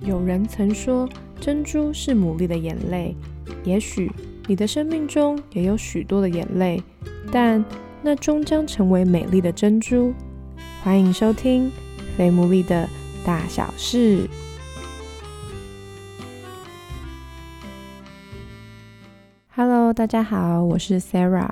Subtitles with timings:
[0.00, 1.08] 有人曾说，
[1.40, 3.16] 珍珠是牡蛎的眼泪。
[3.64, 4.10] 也许
[4.46, 6.82] 你的生命中也有许多的眼泪，
[7.32, 7.64] 但
[8.02, 10.14] 那终将成为美丽的珍珠。
[10.82, 11.66] 欢迎收听
[12.16, 12.88] 《非牡蛎的
[13.24, 14.22] 大小事》。
[19.54, 21.50] Hello，大家好，我是 Sarah。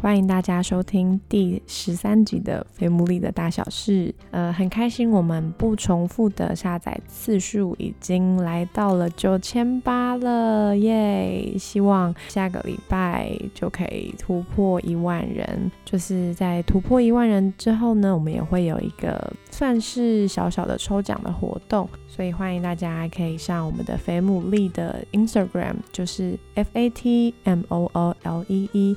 [0.00, 4.08] 欢迎大家收听第十三集的《肥牡蛎的大小事》。
[4.30, 11.56] 呃，很开心，我们不重复的下载次数已经来到了九千八了，耶！
[11.58, 15.72] 希望下个礼拜就可以突破一万人。
[15.84, 28.96] 就是在突破一万人之后呢，我们也会有一个算是小小的抽奖的活动，所以欢迎大家可以上我们的肥牡蛎的 Instagram，就是 F A T M O O L E E。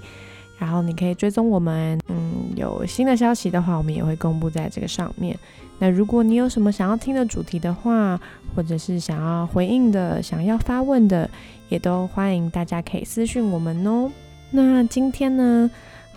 [0.60, 5.36] 然后你可以追踪我们，嗯，有新的消息的话，我们也会公布在这个上面。
[5.80, 8.20] 那如果你有什么想要听的主题的话，
[8.54, 11.30] 或者是想要回应的、想要发问的，
[11.70, 14.12] 也都欢迎大家可以私讯我们哦。
[14.52, 15.72] 那今天呢，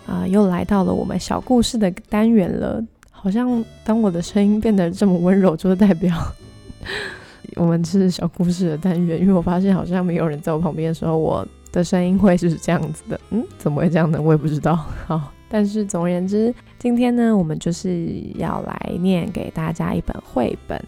[0.05, 2.83] 啊，又来到了我们小故事的单元了。
[3.09, 6.13] 好像当我的声音变得这么温柔，就是代表
[7.55, 9.17] 我们是小故事的单元。
[9.21, 11.47] 因为我发现好像没有人在我旁边的时候，我。
[11.73, 14.21] 的声音会是这样子的，嗯，怎么会这样呢？
[14.21, 14.75] 我也不知道。
[15.05, 20.81] 好，但是总而言之，今天呢，我们就是要来念给大家一本绘本。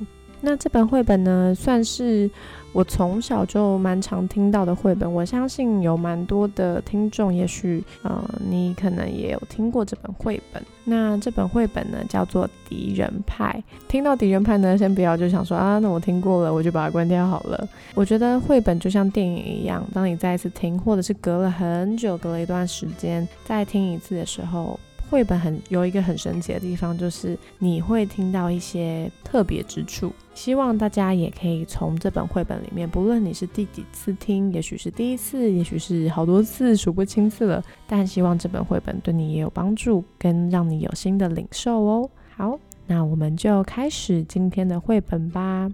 [0.45, 2.29] 那这本绘本呢，算是。
[2.75, 10.61] 我从小就蛮常听到的绘本，我相信有蛮多的听众，也许呃你可能也有听过这本绘本。
[10.83, 13.63] 那这本绘本呢叫做《敌人派》。
[13.87, 17.65] 听到敌人派呢，先不要就想说啊，那我听过了，我就把它关掉好了。
[17.93, 24.77] 我觉得绘本就像电影一样，当你再一次听，或者是隔了很久，隔了一段时间再听一次的时候。
[25.09, 30.11] 绘本很有一个很神奇的地方，就是你会听到一些特别之处。
[30.33, 42.09] 希望大家也可以从这本绘本里面，不论你是第几次听，也许是第一次，也许是好多次数不清次了，但希望这本绘本对你也有帮助，跟让你有新的领受哦。
[42.35, 45.69] 好，那我们就开始今天的绘本吧。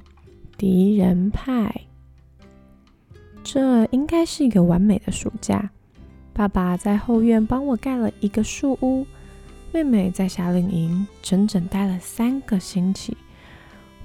[0.57, 1.73] 敌人派，
[3.43, 5.71] 这应该是一个完美的暑假。
[6.33, 9.07] 爸爸在后院帮我盖了一个树屋。
[9.73, 13.15] 妹妹在夏令营整整待了三个星期，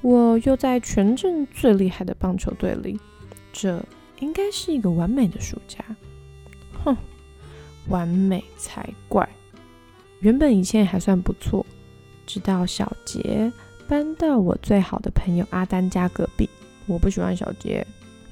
[0.01, 2.99] 我又在全镇最厉害的棒球队里，
[3.53, 3.85] 这
[4.21, 5.85] 应该是一个完美的暑假。
[6.85, 6.97] 哼，
[7.89, 9.29] 完美才怪！
[10.21, 11.67] 原本一切还算不错，
[12.25, 13.53] 直到小杰
[13.89, 16.49] 搬到我最好的朋友阿丹家隔壁。
[16.87, 17.85] 我不喜欢小杰，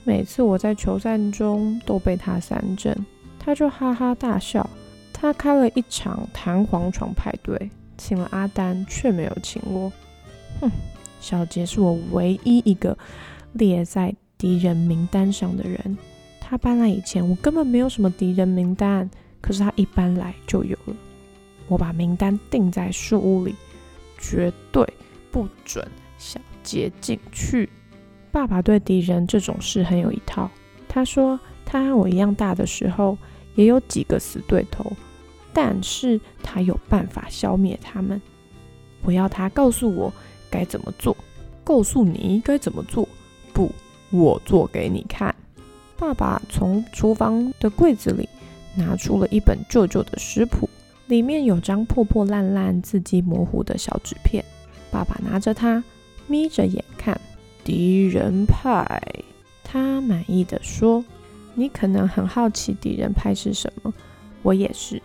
[0.05, 2.97] 每次我在球赛中都被他三振，
[3.41, 4.71] 他就哈哈大笑。
[5.15, 9.91] 他开了一场弹簧床派对，请了阿丹，却没有请我。
[10.61, 10.71] 哼，
[11.21, 12.99] 小杰是我唯一一个
[13.55, 15.97] 列在敌人名单上的人。
[16.41, 19.09] 他搬来以前，我根本没有什么敌人名单，
[19.41, 20.95] 可是他一搬来就有了。
[21.69, 23.55] 我把名单钉在树屋里，
[24.19, 24.87] 绝对
[25.31, 25.87] 不准
[26.19, 27.71] 小杰进去。
[28.31, 30.51] 爸爸对敌人这种事很有一套。
[30.87, 33.17] 他说，他和我一样大的时候，
[33.55, 34.93] 也有几个死对头。
[35.53, 38.21] 但是他有办法消灭他们。
[39.03, 40.13] 我要他告诉我
[40.51, 41.17] 该怎么做，
[41.63, 43.09] 告诉你该怎么做。
[43.53, 43.71] 不，
[44.11, 45.35] 我做给你看。
[45.97, 48.29] 爸爸从厨房的柜子里
[48.75, 50.69] 拿出了一本旧旧的食谱，
[51.07, 54.45] 里面有张破破烂烂、字迹模糊的小纸片。
[54.91, 55.85] 爸爸拿着它，
[56.27, 57.21] 眯着眼看。
[57.63, 59.01] 敌人派，
[59.63, 61.05] 他满意的说
[61.55, 63.93] ：“你可能很好奇敌人派是什么，
[64.43, 65.01] 我也是。”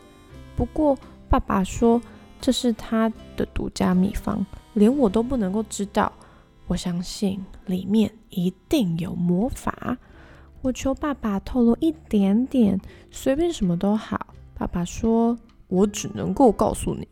[0.56, 0.98] 不过，
[1.30, 2.02] 爸爸说
[2.42, 6.12] 这是他的独家秘方，连我都不能够知道。
[6.68, 9.98] 我相信里面一定有魔法。
[10.62, 14.28] 我求爸爸透露一点点，随便什么都好。
[14.54, 15.38] 爸爸说
[15.70, 17.08] ：“我只能够告诉你，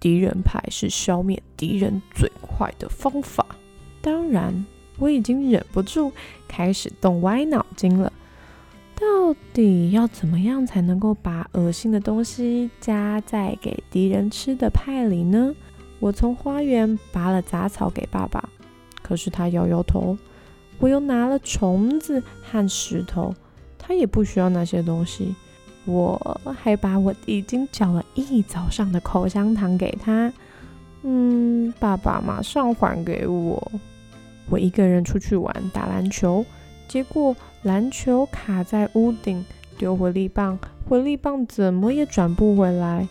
[0.00, 3.46] 敌人牌是消灭敌人最快的方法。”
[4.02, 4.66] 当然，
[4.98, 6.12] 我已经忍不住
[6.48, 8.12] 开始动歪脑筋了。
[8.98, 15.54] 到底要怎么样才能够把恶心的东西加在给敌人吃的派里呢？
[16.00, 18.48] 我从花园拔了杂草给爸爸，
[19.00, 20.18] 可是他摇摇头。
[20.80, 23.34] 我又拿了虫子和石头，
[23.78, 25.34] 他也不需要那些东西。
[25.84, 30.32] 我还把我已经嚼了一早上的口香糖给他，
[31.02, 33.72] 嗯，爸爸马上还给我。
[34.50, 36.44] 我一个人出去玩打篮球。
[36.86, 39.44] 结果篮球卡在屋顶，
[39.76, 40.58] 丢回力棒，
[40.88, 43.06] 回力棒怎么也转不回来。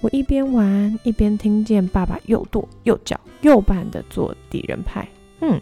[0.00, 5.06] 我一边玩一边听见爸爸又跺又叫又绊的做敌人派。
[5.40, 5.60] 嗯，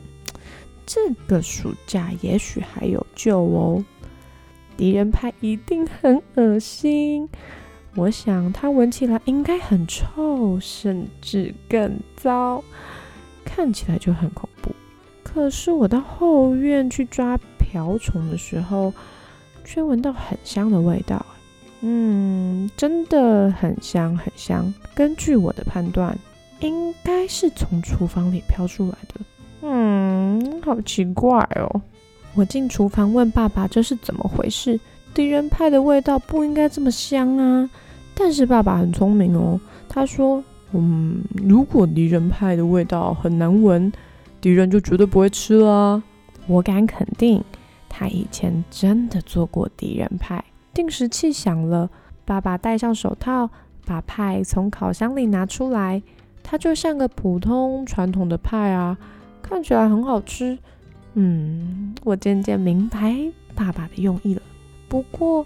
[0.87, 3.85] 这个暑假也许还有救哦。
[4.76, 7.29] 敌人派一定很恶心，
[7.96, 12.62] 我想它闻起来应该很臭，甚至更糟，
[13.44, 14.70] 看起来就很恐怖。
[15.25, 17.37] 可是我到后院去抓
[17.70, 18.92] 瓢虫的时候，
[19.64, 21.24] 却闻到很香的味道。
[21.80, 24.72] 嗯，真的很香很香。
[24.94, 26.16] 根据我的判断，
[26.60, 29.20] 应该是从厨房里飘出来的。
[29.62, 31.80] 嗯，好奇怪哦！
[32.34, 34.78] 我进厨房问爸爸这是怎么回事，
[35.12, 37.68] 敌人派的味道不应该这么香啊。
[38.14, 40.42] 但是爸爸很聪明哦，他说
[40.72, 43.92] ：“嗯，如果敌人派的味道很难闻，
[44.40, 46.02] 敌人就绝对不会吃了。”
[46.48, 47.44] 我敢肯定，
[47.98, 50.44] 他以前真的做过敌人派。
[50.72, 51.90] 定时器响了，
[52.24, 53.50] 爸爸戴上手套，
[53.84, 56.00] 把派从烤箱里拿出来。
[56.44, 58.96] 它就像个普通传统的派啊，
[59.42, 60.56] 看起来很好吃。
[61.14, 63.16] 嗯，我渐渐明白
[63.56, 64.42] 爸爸的用意了。
[64.88, 65.44] 不过，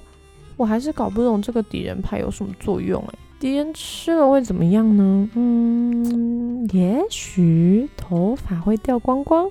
[0.59, 3.19] 我还是搞不懂这个敌人派有什么作用哎。
[3.41, 5.31] 敌人吃了会怎么样呢？
[5.35, 9.51] 嗯，也许头发会掉光光，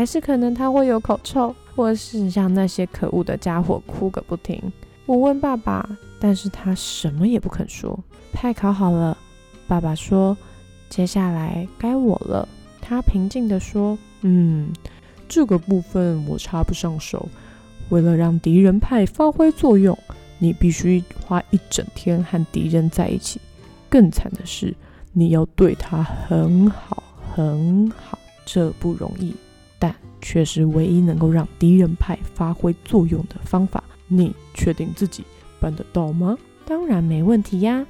[0.00, 1.54] 还是可能他会有口臭。
[1.76, 4.60] 或是让那些可恶的家伙哭个不停。
[5.06, 5.86] 我问爸爸，
[6.18, 7.98] 但是他什么也不肯说。
[8.32, 9.16] 派烤好了，
[9.68, 10.36] 爸爸说
[10.90, 12.46] ：“接下来该我了。”
[12.82, 14.72] 他平静地说：“嗯，
[15.28, 17.28] 这个部分我插不上手。
[17.90, 19.96] 为了让敌人派发挥作用，
[20.38, 23.38] 你必须花一整天和敌人在一起。
[23.88, 24.74] 更惨的是，
[25.12, 27.02] 你要对他很好
[27.34, 29.34] 很好，这不容易。”
[29.80, 33.82] 但却是唯一能够让敌人派发挥作用的方法。
[34.06, 35.24] 你确定自己
[35.58, 36.38] 办得到吗？
[36.64, 37.84] 当然没问题呀。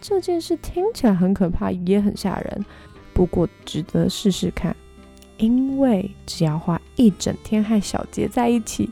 [0.00, 2.64] 这件事听起来很可怕，也很吓人，
[3.12, 4.74] 不过值得试试看。
[5.36, 8.90] 因为只要花一整天和小杰在一起，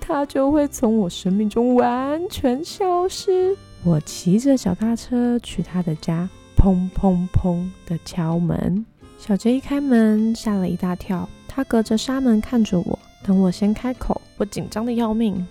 [0.00, 3.56] 他就会从我生命中完全消失。
[3.84, 8.86] 我骑着脚踏车去他的家，砰砰砰的敲门。
[9.20, 11.28] 小杰一开门，吓了一大跳。
[11.46, 15.46] 他隔着纱门看着我，等我先开口，我紧张的要命。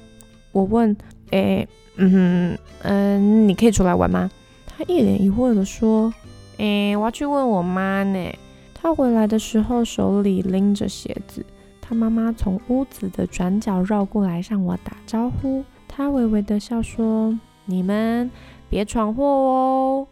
[0.52, 0.98] 我问
[1.30, 1.68] ：“哎，
[1.98, 4.32] 嗯嗯，你可以出来玩吗？”
[4.66, 6.12] 他一脸疑惑的说
[6.58, 8.34] ：“哎，我要去问我妈呢。”
[8.74, 11.46] 他回来的时候手里拎着鞋子。
[11.80, 15.64] 他妈妈从屋子的转角绕过来向我打招呼。
[15.88, 18.32] 他微微的笑说：“你们
[18.68, 20.08] 别闯祸哦。”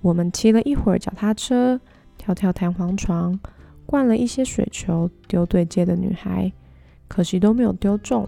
[0.00, 1.78] 我们骑了一会儿脚踏车，
[2.22, 3.38] 跳跳弹簧床。
[3.84, 6.50] 灌了一些水球，丢对街的女孩，
[7.08, 8.26] 可惜都没有丢中。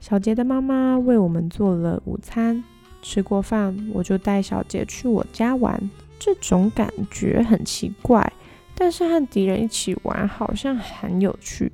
[0.00, 2.64] 小杰的妈妈为我们做了午餐，
[3.00, 5.80] 吃过饭，我就带小杰去我家玩。
[6.18, 8.32] 这种感觉很奇怪，
[8.74, 11.70] 但是和敌人一起玩好像很有趣。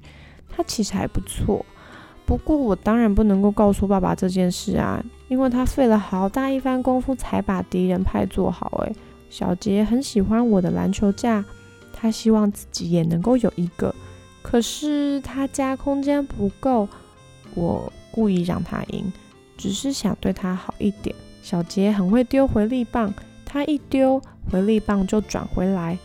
[0.50, 1.64] 他其实还不错，
[2.26, 8.84] 不过我当然不能够告诉爸爸这件事啊，因为他费了好大一番功夫才把敌人派做好。
[8.84, 8.94] 诶，
[9.30, 11.44] 小杰很喜欢我的篮球架。
[12.00, 13.92] 他希望自己也能够有一个，
[14.40, 16.88] 可是他家空间不够。
[17.54, 19.12] 我故意让他赢，
[19.56, 21.12] 只是想对他好一点。
[21.42, 23.12] 小杰很会丢回力棒，
[23.44, 25.98] 他一丢回力棒就转回来，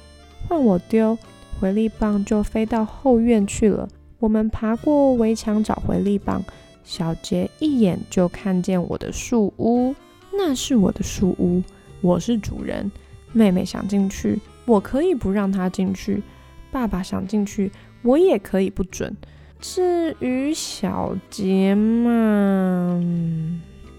[0.47, 1.15] 换我丢
[1.59, 3.87] 回力棒就飞到后院去了。
[4.17, 6.43] 我们爬过围墙找回力棒，
[6.83, 9.93] 小杰一眼就看见我的树屋，
[10.31, 11.61] 那是我的树屋，
[12.01, 12.91] 我是主人。
[13.33, 14.39] 妹妹想进去。
[14.65, 16.23] 我可以不让她进去，
[16.71, 17.69] 爸爸想进去，
[18.01, 19.13] 我也可以不准。
[19.59, 23.01] 至于小杰嘛，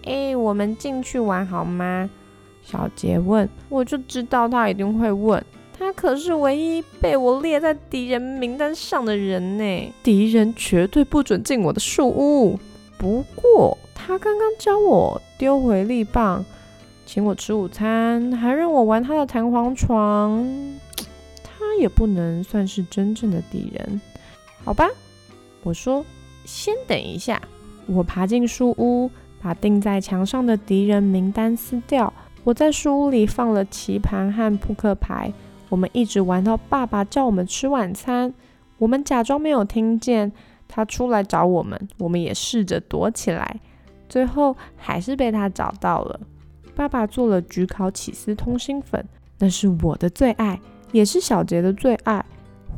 [0.05, 2.09] 哎，我们进去玩好吗？
[2.62, 5.45] 小杰问，我就知道他一定会问。
[5.79, 12.59] 他可是唯一被我列在敌人名单上的人呢，敌人绝对不准进我的树屋。
[12.97, 16.43] 不过他刚刚教我丢回力棒。
[17.07, 20.45] 请我吃午餐，还让我玩他的弹簧床，
[21.45, 24.01] 他也不能算是真正的敌人，
[24.65, 24.89] 好吧？
[25.63, 26.05] 我说，
[26.45, 27.41] 先等一下。
[27.87, 29.11] 我爬进书屋，
[29.43, 32.13] 把钉在墙上的敌人名单撕掉。
[32.43, 35.33] 我在书屋里放了棋盘和扑克牌，
[35.69, 38.33] 我们一直玩到爸爸叫我们吃晚餐。
[38.79, 40.33] 我们假装没有听见
[40.67, 43.61] 他出来找我们，我们也试着躲起来，
[44.09, 46.21] 最后还是被他找到了。
[46.75, 49.04] 爸爸做了焗烤起司通心粉，
[49.38, 50.61] 那是我的最爱，
[50.93, 52.25] 也是小杰的最爱。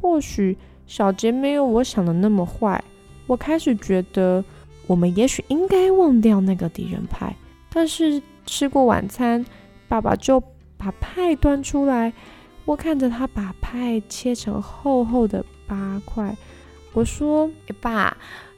[0.01, 2.83] 或许小杰没有我想的那么坏。
[3.27, 4.45] 我开始觉得，
[4.87, 7.35] 我们也许应该忘掉那个敌人派。
[7.73, 9.45] 但是吃过晚餐，
[9.89, 10.41] 爸爸就
[10.77, 12.13] 把派端出来，
[12.65, 16.37] 我看着他把派切成厚厚的八块。
[16.93, 17.51] 我说
[17.81, 18.17] ：“爸，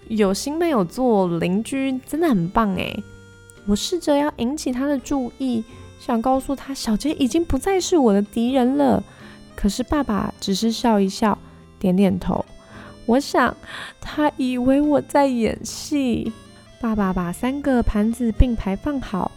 [0.09, 3.03] 有心没有做邻居真的很棒诶。”
[3.69, 5.63] 我试着要引起他的注意，
[6.01, 9.05] 想告诉他小杰已经不再是我的敌人了。
[9.55, 11.39] 可是爸爸只是笑一笑，
[11.79, 12.43] 点点头。
[13.05, 13.55] 我想
[14.01, 16.33] 他以为我在演戏。
[16.81, 19.31] 爸爸把三个盘子并排放好，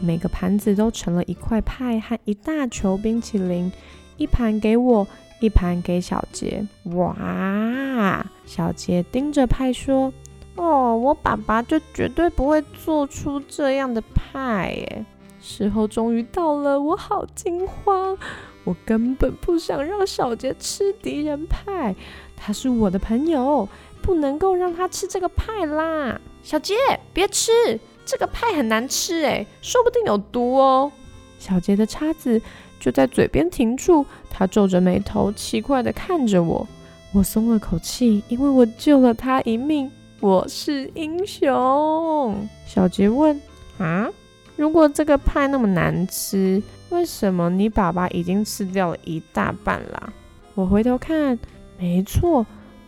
[0.00, 3.70] 每个盘子都盛了一块派和一大球冰淇淋，
[4.16, 5.06] 一盘给我，
[5.40, 6.66] 一盘给小杰。
[6.84, 8.26] 哇！
[8.46, 10.12] 小杰盯着派说
[10.56, 15.04] ：“哦，我爸爸就绝对不会做出这样的派耶！”
[15.40, 18.16] 时候终于到了，我好惊慌。
[18.64, 21.94] 我根本不想让小杰吃敌人派，
[22.36, 23.68] 他是我的朋友，
[24.02, 26.20] 不能够让他吃这个派啦！
[26.42, 26.74] 小杰，
[27.12, 30.90] 别吃这个派，很难吃诶，说不定有毒哦。
[31.38, 32.42] 小杰的叉子
[32.80, 36.66] 就在嘴边停住，他皱着眉头，奇怪的看着我。
[37.12, 39.88] 我松了口气，因为我救了他一命，
[40.20, 42.48] 我是英雄。
[42.66, 43.38] 小杰问：
[43.78, 44.08] 啊，
[44.56, 46.62] 如果这个派那么难吃？
[46.88, 50.12] 为什么你爸爸已经吃掉了一大半啦？
[50.54, 51.38] 我回头看，
[51.78, 52.46] 没错，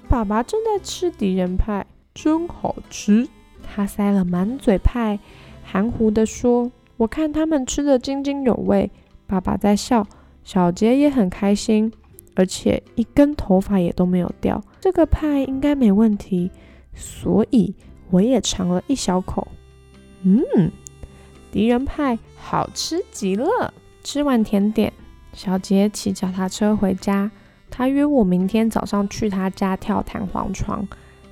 [0.08, 3.28] 爸爸正在吃敌人派，真好吃。
[3.62, 5.18] 他塞了满嘴派，
[5.62, 8.90] 含糊地说：“我看他们吃得津津有味。”
[9.26, 10.06] 爸爸在笑，
[10.42, 11.92] 小杰也很开心，
[12.34, 14.62] 而且一根头发也都没有掉。
[14.80, 16.50] 这个派应该没问题，
[16.94, 17.74] 所以
[18.10, 19.48] 我也尝了一小口。
[20.22, 20.42] 嗯，
[21.52, 23.72] 敌人派好吃极了。
[24.02, 24.92] 吃完甜点，
[25.34, 27.30] 小杰骑脚踏车回家。
[27.70, 30.88] 他约我明天早上去他家跳弹簧床，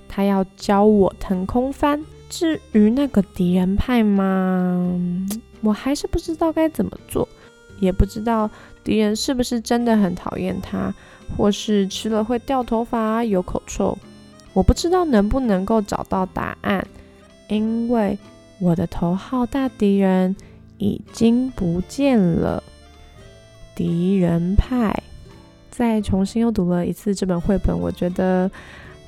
[0.09, 2.05] 他要教我腾空翻。
[2.29, 5.01] 至于那个敌人派嘛？
[5.63, 7.27] 我还是不知道该怎么做，
[7.81, 8.51] 也不知道
[8.85, 10.93] 敌人是不是真的很讨厌他，
[11.37, 13.97] 或是吃了会掉头发、有口臭。
[14.57, 16.89] 我不知道能不能够找到答案，
[17.49, 18.19] 因为
[18.59, 20.35] 我的头号大敌人。
[20.79, 22.63] 已经不见了。
[23.75, 24.95] 敌人派，
[25.71, 28.51] 再重新又读了一次这本绘本，我觉得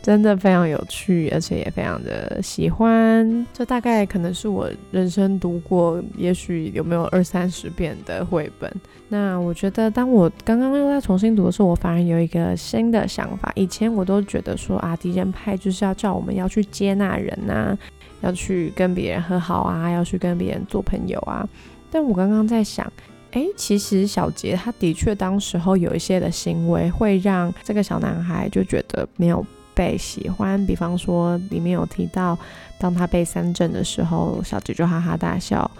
[0.02, 3.46] 真的非常有趣，而且也非常的喜欢。
[3.52, 8.72] 这大概可能是我人生读过，也许有没有二三十遍的绘本。
[9.08, 13.52] 那我觉得，当我刚刚又在重新读的时候，我反而有一个新的想法。
[13.54, 17.76] 以前我都觉得说啊，敌人派就是要叫我们要去接纳人呐。
[18.20, 21.48] 要去跟别人和好啊，要去跟别人做朋友啊。
[21.88, 22.92] 但我刚刚在想，
[23.30, 29.46] 哎，其实小杰他的确当时候有一些的行为，会让这个小男孩就觉得没有
[29.78, 30.66] 被喜欢。
[30.66, 32.36] 比方说，里面有提到，
[32.80, 35.70] 当他被三振的时候，小杰就哈哈大笑。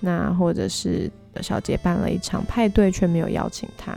[0.00, 1.08] 那或者是
[1.40, 3.96] 小杰办了一场派对，却没有邀请他。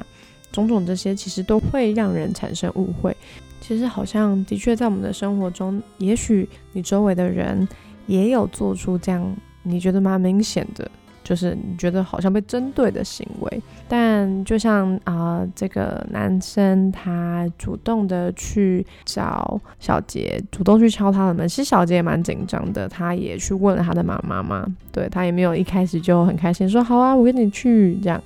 [0.51, 3.17] 种种这些，其实都会让人产生误会。
[3.59, 7.67] 其实好像的确在我们的生活中，也许你周围的人。
[8.07, 10.89] 也有做出这样你觉得蛮明显的，
[11.27, 13.61] 就是你觉得好像被针对的行为。
[13.89, 21.45] 但就像啊，这个男生他主动的去找小杰，主动去敲他的门。
[21.45, 24.65] 其实小杰也蛮紧张的，他也去问了他的妈妈嘛。
[24.93, 28.23] 对他也没有一开始就很开心说好啊，我跟你去这样。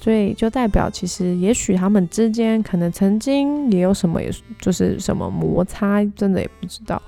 [0.00, 4.30] 所以就代表其实也许他们之间可能曾经也有什么，也
[4.60, 7.02] 就是什么摩擦，真的也不知道。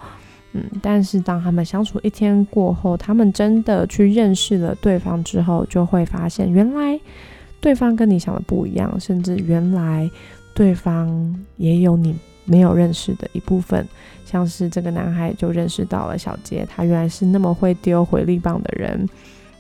[0.52, 6.99] 嗯，但是当他们相处一天过后，他们真的去认识了对方之后，就会发现原来
[7.61, 10.11] 对方跟你想的不一样，甚至原来
[10.54, 13.87] 对方也有你没有认识的一部分。
[14.25, 19.09] 像是这个男孩就认识到了小杰，他原来是那么会丢回力棒的人。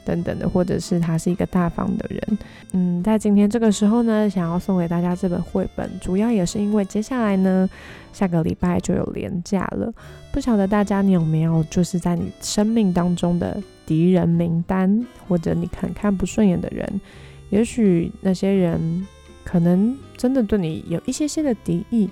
[0.04, 2.38] 等等的，或者是他是一个大方的人，
[2.72, 7.68] 嗯，在今天这个时候呢，想要送给大家这本绘本，主要也是因为接下来呢，
[8.12, 9.92] 下个礼拜就有连假了，
[10.32, 17.00] 不晓得大家你有没有就是在你生命当中的敌人名单，或者你很看不顺眼的人，
[17.50, 19.06] 也许那些人
[19.44, 22.08] 可能真的对你有一些些的敌意，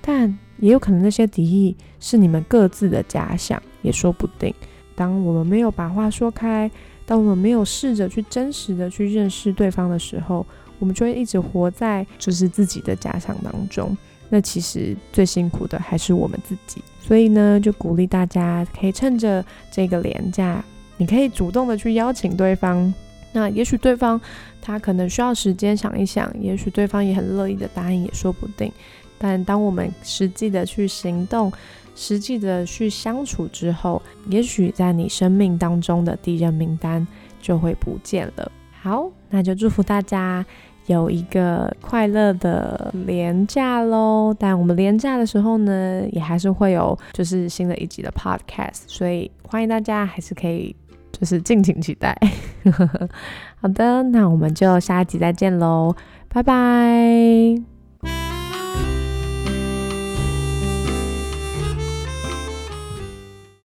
[0.00, 4.54] 但也有可能那些敌意是你们各自的假想，也说不定。
[4.94, 6.70] 当我们没有把话说开。
[7.10, 10.46] 当我们没有试着去真实的去认识对方的时候，
[10.78, 13.96] 我们就会一直活在就是自己的假想当中。
[14.28, 16.80] 那其实最辛苦的还是我们自己。
[17.00, 20.64] 所以呢，就鼓励大家可以趁着这个廉假，
[20.98, 22.94] 你可以主动的去邀请对方。
[23.32, 24.20] 那也许对方
[24.62, 28.72] 他可能需要时间想一想，也许对方也很乐意的答应，也说不定。
[29.18, 31.52] 但当我们实际的去行动。
[31.94, 37.06] 实际的去相处之后，也许在你生命当中的敌人名单
[37.40, 38.52] 就会不见了。
[38.82, 40.44] 好，那就祝福大家，
[40.86, 44.34] 有一个快乐的廉假喽。
[44.38, 50.74] 但我们廉假的时候呢，也还是会有就是新的一集的 podcast，所以欢迎大家还是可以
[51.12, 52.16] 就是敬请期待。
[53.60, 55.94] 好的，那我们就下一集再见喽，
[56.28, 57.79] 拜拜。